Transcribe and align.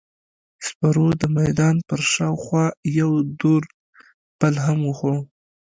سپرو 0.67 1.07
د 1.21 1.23
میدان 1.37 1.75
پر 1.87 2.01
شاوخوا 2.13 2.65
یو 2.99 3.11
دور 3.41 3.63
بل 4.39 4.55
هم 4.65 4.79
وخوړ. 4.87 5.15